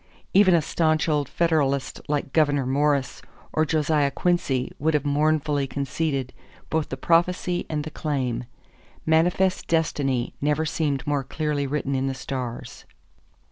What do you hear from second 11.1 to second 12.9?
clearly written in the stars.